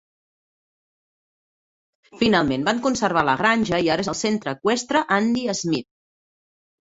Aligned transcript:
Finalment 2.21 2.63
van 2.69 2.79
conservar 2.87 3.23
la 3.29 3.35
granja 3.41 3.81
i 3.87 3.91
ara 3.95 4.05
és 4.05 4.09
el 4.13 4.17
centre 4.23 4.53
eqüestre 4.57 5.03
Andy 5.19 5.45
Smith. 5.63 5.89